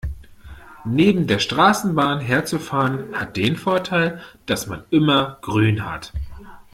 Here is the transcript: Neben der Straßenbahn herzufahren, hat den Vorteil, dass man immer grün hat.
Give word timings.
Neben 0.83 1.27
der 1.27 1.37
Straßenbahn 1.37 2.21
herzufahren, 2.21 3.13
hat 3.15 3.37
den 3.37 3.55
Vorteil, 3.55 4.19
dass 4.47 4.65
man 4.65 4.83
immer 4.89 5.37
grün 5.41 5.85
hat. 5.85 6.11